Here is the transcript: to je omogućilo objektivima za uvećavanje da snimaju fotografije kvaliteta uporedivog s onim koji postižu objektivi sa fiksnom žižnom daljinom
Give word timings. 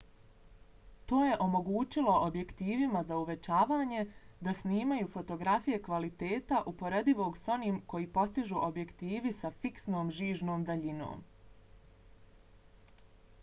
to 1.09 1.17
je 1.25 1.33
omogućilo 1.45 2.13
objektivima 2.29 3.03
za 3.09 3.17
uvećavanje 3.23 3.99
da 4.47 4.55
snimaju 4.61 5.09
fotografije 5.17 5.79
kvaliteta 5.89 6.63
uporedivog 6.73 7.37
s 7.43 7.53
onim 7.57 7.79
koji 7.93 8.09
postižu 8.17 8.59
objektivi 8.71 9.35
sa 9.43 9.53
fiksnom 9.61 10.11
žižnom 10.21 10.67
daljinom 10.73 11.23